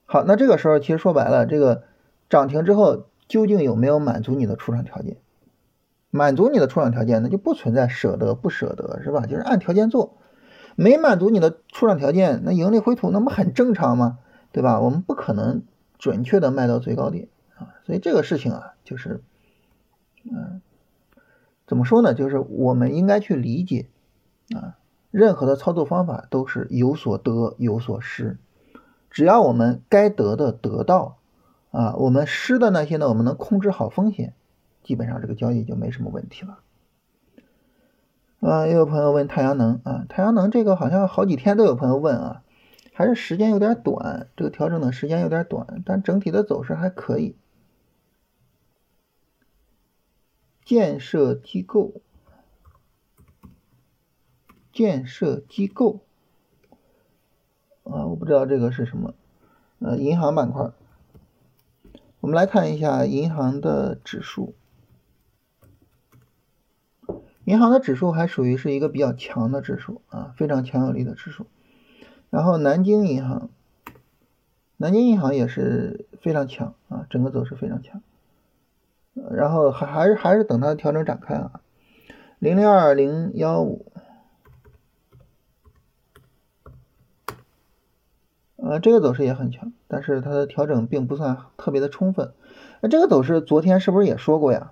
[0.06, 1.86] 好，那这个时候其实说白了，这个
[2.30, 5.18] 涨停之后究竟有没有满足你的出场条件？
[6.12, 9.26] 满足你的出场条件，那就不存在舍得不舍得，是吧？
[9.26, 10.20] 就是按条件做。
[10.76, 14.20] 没满足你的出场条件，那盈利回吐那不很正常吗？
[14.52, 14.80] 对吧？
[14.80, 15.64] 我们不可能
[15.98, 17.28] 准确的卖到最高点
[17.86, 19.22] 所以这个事情啊，就是，
[20.24, 20.62] 嗯，
[21.66, 22.14] 怎么说呢？
[22.14, 23.88] 就是我们应该去理解
[24.56, 24.78] 啊。
[25.12, 28.40] 任何的操作方法都是有所得有所失，
[29.12, 31.18] 只要我们该得的得到，
[31.70, 34.34] 啊，我们失的那些呢，我们能控制好风险，
[34.82, 36.58] 基本上这个交易就没什么问题了。
[38.40, 42.42] 啊，又有朋友问太阳能啊，太阳能这个好像好几天都有朋友问啊，
[42.92, 47.36] 还是时间有点短，这个调整的时间有点短，但整体的走势还可以。
[50.66, 51.94] 建设机构。
[54.72, 56.00] 建设机构
[57.84, 59.14] 啊，我不知道这个是什么，
[59.78, 60.72] 呃，银行板块。
[62.22, 64.56] 我们来看一下银行的指数，
[67.44, 71.46] 银行的指数还属于是一个比较强的指数啊，非常强有力的指数。
[72.32, 73.50] 然后南京银行，
[74.78, 78.02] 南京银行也是非常强啊，整个走势非常强。
[79.32, 81.62] 然后还还是还是等它的调整展开啊，
[82.40, 83.86] 零零二零幺五。
[88.56, 92.32] 呃，这个走势也很强，但是它的调整并不算特别的充分。
[92.80, 94.72] 那这个走势昨天是不是也说过呀？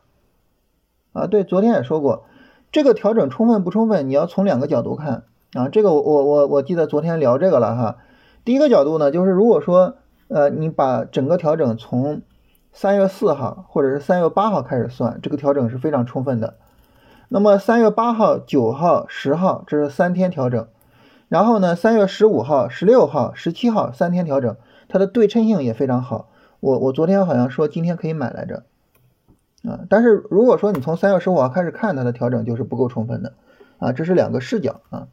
[1.12, 2.24] 啊，对，昨天也说过，
[2.72, 5.24] 这个调整充分不充分，你要从两个角度看
[5.54, 5.68] 啊。
[5.68, 7.98] 这个我我我我记得昨天聊这个了哈。
[8.46, 9.98] 第一个角度呢，就是如果说
[10.30, 12.22] 呃你把整个调整从
[12.74, 16.56] 三月四号或者是三月八号开始算，这个调整是非常充分的。
[17.28, 20.68] 那么三月八号、九号、十号，这是三天调整。
[21.30, 24.58] 然后呢，三月十五号、十六号、十七号三天调整，
[24.90, 26.28] 它的对称性也非常好。
[26.60, 28.64] 我我昨天好像说今天可以买来着，
[29.64, 33.34] 啊，但是如果说你从三月十五号开始看它的调整，就是不够充分的，
[33.80, 35.08] 啊，这是两个视角啊。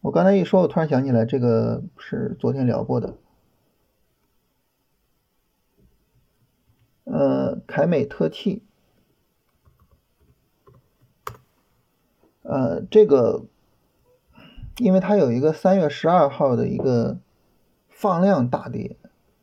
[0.00, 3.14] 我刚才一说，我突然想起来，这个是昨天聊过的，
[7.10, 8.62] 呃，凯美特气，
[12.42, 13.44] 呃，这个。
[14.80, 17.18] 因为它有一个三月十二号的一个
[17.88, 18.96] 放量大跌，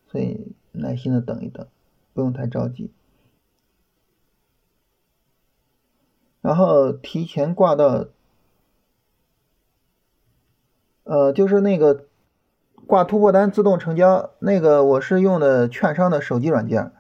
[0.08, 1.67] 所以耐心的等一等，
[2.13, 2.89] 不用太着急。
[6.39, 8.06] 然后提前挂到，
[11.04, 12.06] 呃，就是那个
[12.88, 16.93] 挂突破单自动成交那个，我是用的券商的手机软件，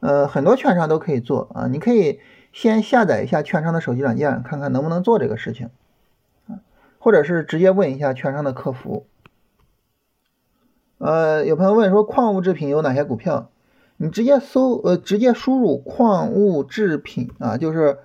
[0.00, 2.20] 呃，很多券商都可以做啊，你可以
[2.52, 5.70] 先下载一下券商的手机软件，看看能不能做这个事情。
[7.00, 9.06] 或者是直接问一下券商的客服。
[10.98, 13.50] 呃，有朋友问说矿物制品有哪些股票？
[13.98, 17.98] 你直接搜，呃，直接输入矿物制品啊，就是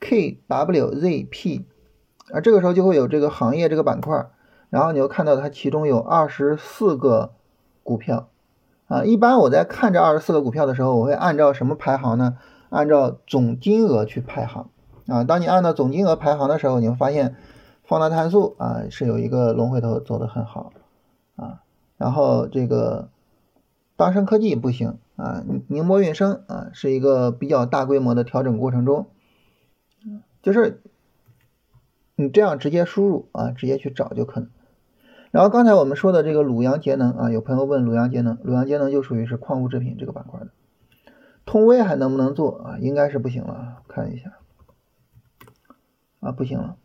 [0.00, 1.64] KWZP
[2.32, 4.26] 啊，这个时候就会有这个行业这个板块，
[4.70, 7.32] 然后你就看到它其中有二十四个
[7.82, 8.30] 股票
[8.92, 9.04] 啊。
[9.04, 12.36] 一般我在看这二十四个股票的时候，我会按照什么排行呢？
[12.68, 14.70] 按照总金额去排行
[15.06, 15.24] 啊。
[15.24, 17.34] 当你按照总金额排行的时候，你会发现。
[17.84, 20.72] 放大碳素啊是有一个龙回头走的很好
[21.36, 21.60] 啊，
[21.98, 23.10] 然后这个
[23.96, 29.08] 当升科技不行啊，宁波运升啊是一个比较大规模的调整过程中，
[30.42, 30.80] 就是
[32.14, 34.48] 你这样直接输入啊，直接去找就可能。
[35.32, 40.48] 然后刚才我们说的这个鲁阳节能啊，有朋友问鲁阳节能，鲁阳节能就属于是矿物制品这个板块的，
[41.46, 42.78] 通威还能不能做啊？
[42.78, 44.34] 应该是不行了，看一下
[46.20, 46.76] 啊，不行了。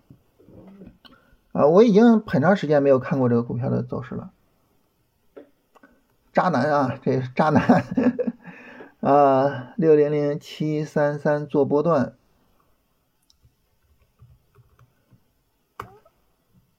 [1.51, 4.31] 啊，我已经很长时间没有看过这个股票的走势了。
[6.31, 7.83] 渣男啊，这是渣男
[9.01, 9.73] 啊！
[9.75, 12.13] 六零零七三三做波段，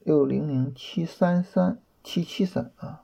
[0.09, 3.03] 六零零七三三七七三啊，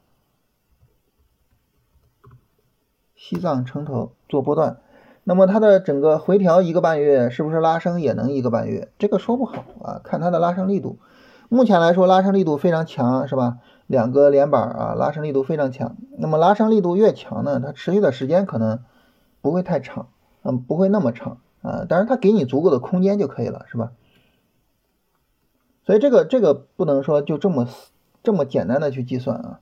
[3.14, 4.80] 西藏城投做波段。
[5.22, 8.90] 那么它的整个回调一个半月，是不是拉升也能一个半月？
[8.96, 10.98] 这个说不好啊，看它的拉升力度。
[11.50, 13.58] 目前来说，拉升力度非常强，是吧？
[13.86, 15.98] 两个连板啊，拉升力度非常强。
[16.16, 18.82] 那么拉升力度越强呢，它持续的时间可能
[19.42, 20.08] 不会太长，
[20.42, 21.84] 嗯，不会那么长啊。
[21.86, 23.92] 但是它给你足够的空间就可以了，是吧？
[25.84, 27.68] 所以这个这个不能说就这么
[28.22, 29.60] 这么简单的去计算啊。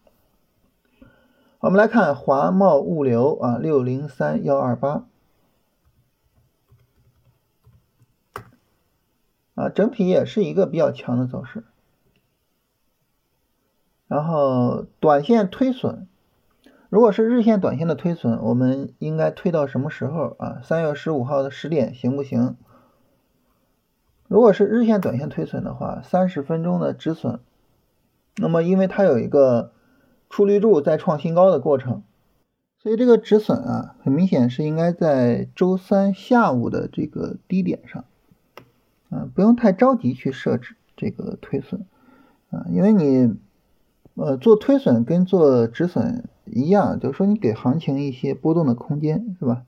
[1.60, 5.04] 我们来看华贸物流啊，六零三幺二八。
[9.54, 11.64] 啊，整体也是一个比较强的走势。
[14.08, 16.08] 然后短线推损，
[16.88, 20.60] 如果是日线、短线的推损，我们应该推到什么时候啊？
[20.62, 22.56] 三月十五号的十点行不行？
[24.32, 27.40] 如果是日线、短线推损的话，三十分钟的止损，
[28.36, 29.72] 那么因为它有一个
[30.30, 32.02] 出绿柱在创新高的过程，
[32.78, 38.06] 所以这个止损啊，很明显是应该在周三下午的这个低点上。
[39.10, 41.84] 啊，不用太着急去设置这个推损，
[42.48, 43.34] 啊，因为你，
[44.14, 49.64] 呃，做推损跟做止损一样，就是说你给行情一些波动的空间，是吧？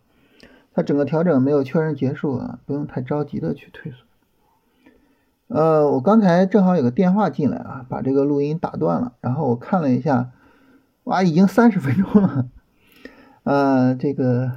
[0.72, 4.00] 它整个调整没有确认结束啊，不用太着急的去推损。
[5.48, 10.30] 呃，我刚才正好有个电话进来啊，把这个录音打断了，然后我看了一下，
[11.04, 12.46] 哇，已经三十分钟了，
[13.44, 14.52] 呃，这个。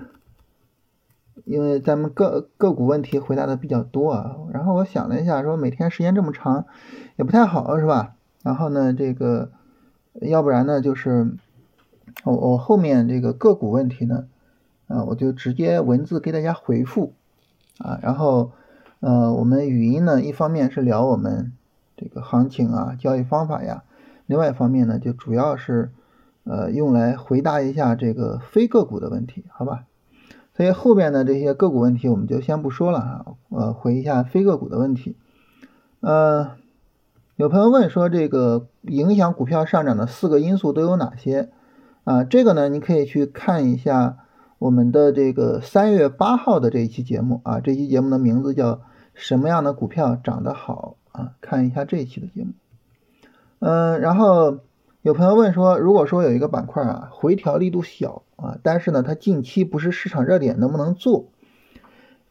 [1.45, 6.65] 因为咱们个个股问题回答的比较多啊，然后我想了一下，说每天时间这么长
[7.15, 8.15] 也不太好，是吧？
[8.43, 9.51] 然后呢，这个
[10.15, 11.37] 要不然呢，就是
[12.25, 14.27] 我我后面这个个股问题呢，
[14.87, 17.13] 啊，我就直接文字给大家回复
[17.77, 18.51] 啊，然后
[18.99, 21.53] 呃，我们语音呢，一方面是聊我们
[21.95, 23.83] 这个行情啊、交易方法呀，
[24.25, 25.91] 另外一方面呢，就主要是
[26.43, 29.83] 呃用来回答一下这个非个股的问题，好吧？
[30.55, 35.15] 所以后边的这些个股问题我们就先不说了啊，呃，回一下非个股的问题。
[35.99, 36.51] 呃，
[37.35, 41.49] 有朋友问说这个影响股票上涨的四个因素都有哪些？
[42.03, 44.17] 啊，这个呢，你可以去看一下
[44.59, 48.81] 我们的这个三月八号的这一期节目啊，这期节目的名字叫
[49.13, 51.33] 什么样的股票涨得好啊？
[51.41, 52.51] 看一下这一期的节目。
[53.59, 54.59] 嗯，然后。
[55.03, 61.29] 有朋友问说，如果说有一个板块啊，回调力度小啊，但是呢，它近期不是市场热点，能不能做？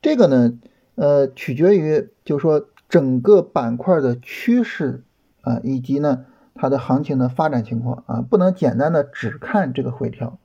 [0.03, 0.59] 这个呢，
[0.97, 5.05] 呃，取决于就是说整个板块的趋势
[5.41, 10.39] 啊，以及呢它的行情的发展情况啊，不能简单的只看这个回调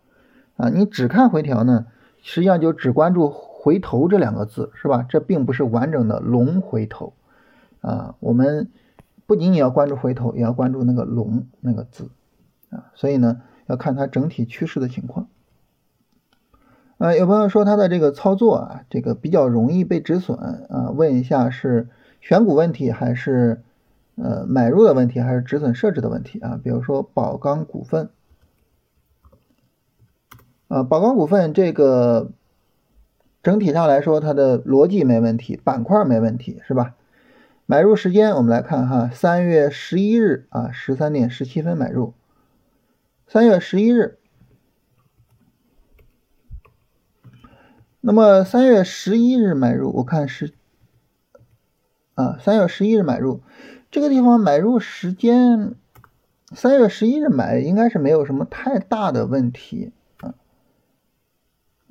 [0.62, 1.88] 啊，你只看回调呢，
[2.22, 5.04] 实际上就只关注回头这两个字，是吧？
[5.10, 7.14] 这并不是完整的龙回头
[7.82, 8.70] 啊，我们
[9.26, 12.12] 不仅仅要关注回头，也要关注那个龙那个字。
[12.70, 15.28] 啊，所以呢，要看它整体趋势的情况。
[17.00, 20.38] 呃，有朋友说他的这个操作啊，这个比较容易被止损
[20.70, 21.90] 啊，问一下是
[22.22, 23.64] 选股问题还是
[24.16, 26.60] 呃买入的问题，还是止损设置的问题啊？
[26.64, 28.12] 比如说宝钢股份，
[30.72, 32.32] 啊，宝钢股份这个
[33.44, 36.96] 整体上来说，它的逻辑没问题，板块没问题，是吧？
[37.66, 42.14] 买入时间我们来看哈，三月十一日啊，十三点十七分买入。
[43.28, 44.18] 三月十一日，
[48.00, 50.54] 那么三月十一日买入，我看是
[52.14, 53.42] 啊，三月十一日买入，
[53.92, 55.76] 这个地方买入时间，
[56.56, 59.92] 三月十一日买应该是没有什么太大的问题，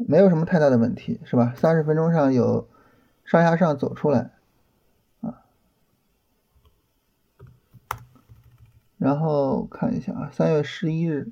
[0.09, 1.53] 没有什么太大的问题是吧？
[1.57, 2.69] 三十分钟上有
[3.25, 4.31] 上下上走出来。
[5.21, 5.43] 啊
[8.99, 11.29] 然后看一下啊，三月十一日，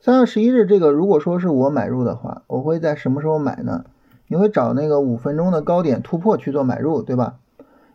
[0.00, 3.86] 三月十一日这个如果说是我买入的话，我会在什么时候买呢？
[4.26, 7.38] 你会找那个五分钟的高点突破去做买入，对吧？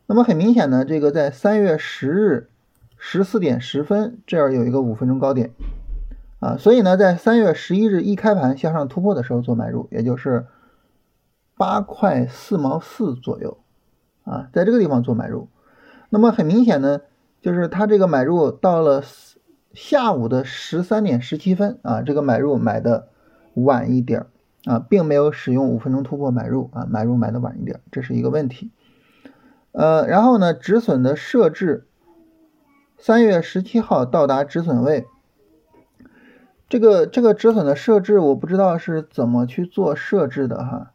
[0.07, 2.49] 那么很明显呢，这个在三月十日
[2.97, 5.51] 十四点十分这儿有一个五分钟高点
[6.45, 10.45] 啊，所以呢，在三月十一日一开盘向上突破的时候做买入，也就是
[11.57, 13.57] 八块四毛四左右
[14.25, 15.47] 啊，在这个地方做买入。
[16.09, 17.01] 那么很明显呢。
[17.41, 19.03] 就是它这个买入到了
[19.71, 23.09] 下午的十三点十七分啊，这个买入买的
[23.53, 24.25] 晚一点
[24.65, 28.71] 啊，并没有使用五分钟突破买入啊，买入买的晚一点，这是一个问题。
[29.73, 31.85] 呃，然后呢，止损的设置
[32.97, 35.05] 三月十七号到达止损位。
[36.75, 40.91] 这个这个止损的设置，我不知道是怎么去做设置的哈。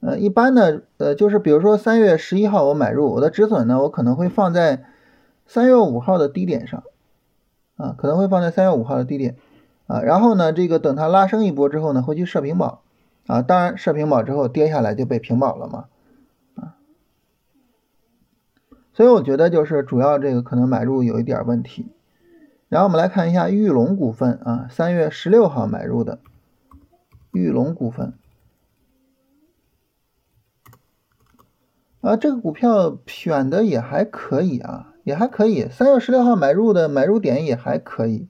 [0.00, 4.84] 呃，一般呢，呃，就是比如说三月十一号我买入，我的止损呢，我可能会放在
[5.46, 6.82] 三月五号的低点上，
[7.78, 9.36] 啊，可能会放在三月五号的低点，
[9.86, 12.82] 啊，然后呢，这个等它拉升一波之后呢，会去设平保，
[13.26, 15.86] 啊，当然设平保之后跌下来就被平保了嘛，
[16.56, 16.76] 啊，
[18.92, 21.86] 所以我觉得就是主要这个可能买入有一点问题。
[22.68, 26.18] 然后我们来看一下玉龙股份啊，三月十六号买入的
[27.32, 28.14] 玉龙股份
[32.00, 35.68] 啊，这个股票选的也还可以啊，也还可以。
[35.68, 38.28] 三月十六号买入的买入点也还可以，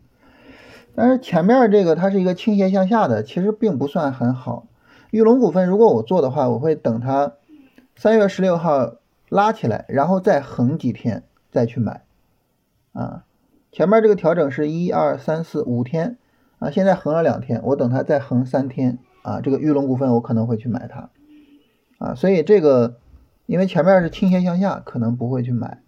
[0.95, 4.66] 但是前面这个它是一个倾斜向下的，其实并不算很好。
[5.11, 7.34] 玉龙股份如果我做的话，我会等它
[7.97, 8.97] 三月十六号
[9.28, 12.03] 拉起来，然后再横几天再去买
[12.93, 13.24] 啊。
[13.73, 16.17] 前面这个调整是一二三四五天
[16.59, 21.11] 啊，现在横了两天，我等它再横三天啊，这个玉龙股份我可能会去买它
[21.99, 22.97] 啊，所以这个
[23.45, 25.83] 因为前面是倾斜向下，可能不会去买，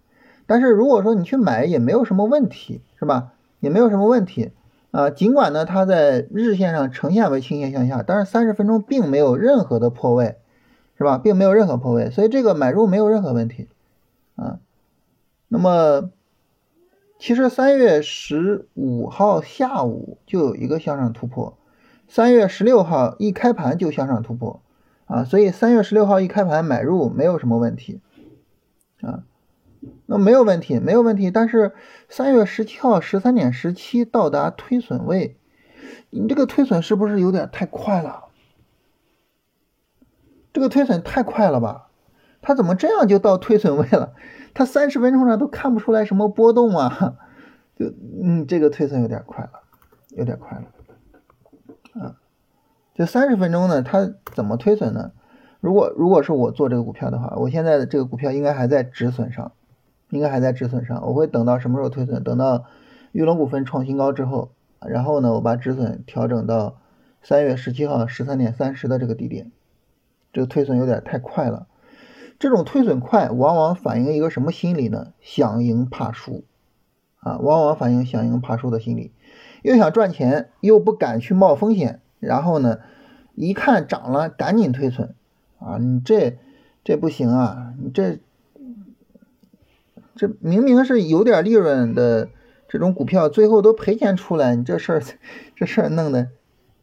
[0.45, 3.33] 但是如果说你去买也没有什么问题，是吧？
[3.59, 4.51] 也没有什么问题
[4.91, 10.35] 啊，尽管呢它在日线上呈现为倾斜向下，但是三十分钟并没有任何的破位，
[10.97, 11.17] 是吧？
[11.17, 13.67] 并没有任何破位，所以这个买入没有任何问题
[14.35, 14.59] 啊，
[15.47, 16.11] 那么。
[17.19, 21.57] 其实三月十五号下午就有一个向上突破，
[22.07, 24.61] 三月十六号一开盘就向上突破，
[25.05, 27.99] 啊，所以三月十六号一开盘买入没有什么问题，
[29.01, 29.25] 啊，
[30.05, 31.29] 那没有问题，没有问题。
[31.29, 31.73] 但是
[32.07, 35.35] 三月十七号十三点十七到达推损位，
[36.09, 38.29] 你这个推损是不是有点太快了？
[40.53, 41.88] 这个推损太快了吧？
[42.41, 44.13] 它怎么这样就到推损位了？
[44.53, 47.17] 它三十分钟上都看不出来什么波动啊，
[47.77, 49.51] 就嗯，这个推损有点快了，
[50.09, 52.15] 有点快了，啊，
[52.95, 55.11] 就三十分钟呢，它怎么推损呢？
[55.59, 59.51] 如果如果是我做这个股票的话，我现在的这个股票应该还在止损上，
[60.09, 62.23] 应该还在止损上，我会等到什么时候推损？
[62.23, 62.65] 等到
[63.11, 66.77] 玉龙股份创新高之后，然后呢，我把止损调整到
[67.21, 69.51] 三月十七号十三点三十的这个低点，
[70.31, 71.67] 这个推损有点太快了。
[72.39, 75.11] 这种推损快，往往反映一个什么心理呢？
[75.19, 76.45] 想赢怕输，
[77.19, 79.11] 啊，往往反映想赢怕输的心理，
[79.61, 82.79] 又想赚钱，又不敢去冒风险，然后呢，
[83.35, 85.13] 一看涨了，赶紧推损，
[85.59, 86.37] 啊，你这
[86.85, 88.19] 这不行啊，你这
[90.15, 92.29] 这明明是有点利润的
[92.69, 95.03] 这种股票，最后都赔钱出来，你这事儿
[95.57, 96.29] 这事儿弄的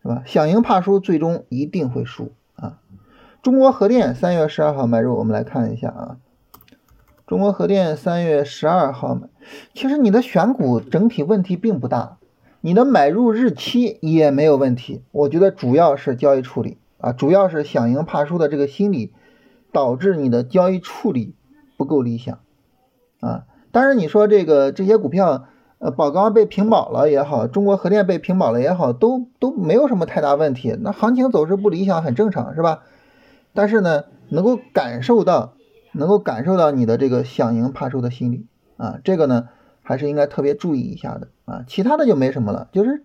[0.02, 0.22] 是吧？
[0.26, 2.32] 想赢怕输，最终一定会输。
[3.46, 6.16] 中国核电三月十二号买入，我们来看一下啊。
[7.28, 9.28] 中国核电三月十二号买，
[9.72, 12.18] 其实你的选股整体问题并不大，
[12.60, 15.04] 你的买入日期也没有问题。
[15.12, 19.12] 我觉得主要是交易处理啊，主要是想赢怕输的这个心理，
[19.70, 21.36] 导致你的交易处理
[21.76, 22.40] 不够理想
[23.20, 23.44] 啊。
[23.70, 25.44] 当然你说这个这些股票，
[25.78, 30.76] 呃，宝钢被平保了也好，中国核电被平保了也好，都都没有什么太大问题。
[30.80, 32.82] 那行情走势不理想很正常，是吧？
[33.56, 35.54] 但是呢，能够感受到，
[35.92, 38.46] 能够感受到你的这个想赢怕输的心理
[38.76, 39.48] 啊，这个呢
[39.82, 41.64] 还是应该特别注意一下的啊。
[41.66, 43.02] 其他的就没什么了，就是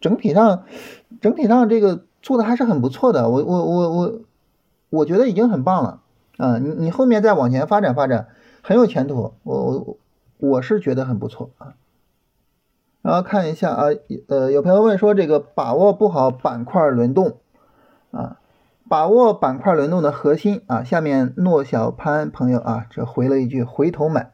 [0.00, 0.64] 整体上，
[1.20, 3.28] 整体上这个做的还是很不错的。
[3.30, 4.20] 我我我我，
[4.90, 6.02] 我觉得已经很棒了
[6.36, 6.58] 啊。
[6.58, 8.28] 你你后面再往前发展发展，
[8.62, 9.32] 很有前途。
[9.42, 9.96] 我我
[10.38, 11.74] 我是觉得很不错啊。
[13.02, 13.84] 然后看一下啊，
[14.28, 17.38] 呃，有朋友问说这个把握不好板块轮动
[18.10, 18.38] 啊。
[18.88, 24.30] 把握板块轮动的核心啊，下面诺小潘朋友啊，这回了一句回头买。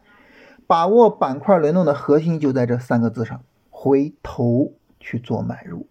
[0.66, 5.86] 把握板块轮动的核心就在这三个字上，回头去做买入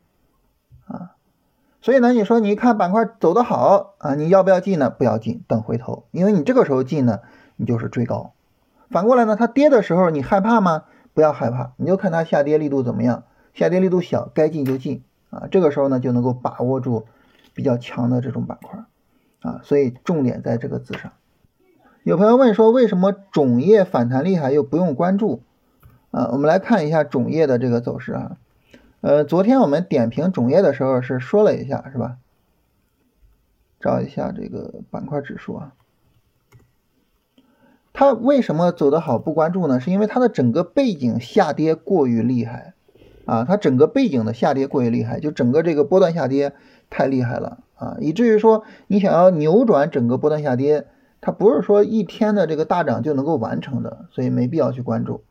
[0.85, 1.15] 啊。
[1.81, 4.91] 所以呢，你说你看板块走得好啊，你要不要进呢？
[4.91, 7.19] 不要进，等回头，因为你这个时候进呢，
[7.55, 8.33] 你就是追高。
[8.91, 10.83] 反过来呢，它跌的时候你害怕吗？
[11.15, 13.23] 不要害怕，你就看它下跌力度怎么样，
[13.55, 15.47] 下跌力度小，该进就进啊。
[15.49, 17.07] 这个时候呢，就能够把握住。
[17.53, 18.85] 比较强的这种板块
[19.41, 21.13] 啊，所以重点在这个字上。
[22.03, 25.43] 有朋友问说，为什么种业反弹厉害又不用关注
[26.09, 26.29] 啊？
[26.31, 28.37] 我们来看一下种业的这个走势啊。
[29.01, 32.17] 呃，昨天我们点评种业的时候是说了一下，是吧？
[33.79, 35.73] 找一下这个板块指数啊。
[37.93, 39.79] 它为什么走得好不关注呢？
[39.79, 42.73] 是因为它的整个背景下跌过于厉害
[43.25, 46.53] 啊，它整个背景的下跌过于厉害，就整个这个波段下跌。
[46.91, 47.97] 太厉害了啊！
[47.99, 50.85] 以至于说你想要扭转整个波段下跌，
[51.21, 55.23] 它不是说一天的这个大涨就能够完成的，所以没必要去关注。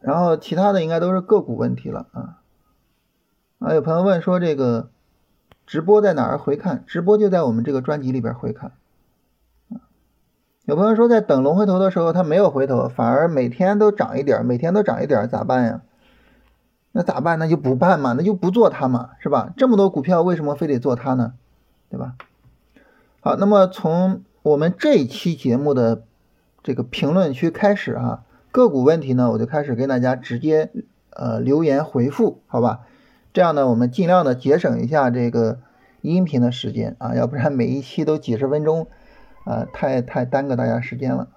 [0.00, 2.40] 然后其他的应该都是个股问题了啊。
[3.58, 4.88] 啊，有朋友问说这个
[5.66, 6.82] 直播在哪儿回看？
[6.86, 8.72] 直播就在我们这个专辑里边回看。
[10.64, 15.82] 有朋友说在等龙回头的时候它没有回头，反而每天都涨一点，每天都涨一点，咋办呀？
[16.96, 17.38] 那咋办？
[17.38, 19.52] 那就不办嘛，那就不做它嘛，是吧？
[19.58, 21.34] 这么多股票为什么非得做它呢？
[21.90, 22.14] 对吧？
[23.20, 26.04] 好，那么从我们这一期节目的
[26.62, 30.70] 这个评论区开始啊，个股问题呢，我就开始跟大家直接
[31.10, 32.80] 呃留言回复，好吧？
[33.34, 35.58] 这样呢，我们尽量的节省一下这个
[36.00, 38.88] 音频的时间啊，要不然每一期都几十分钟，
[39.44, 41.28] 啊，太太耽搁大家时间了。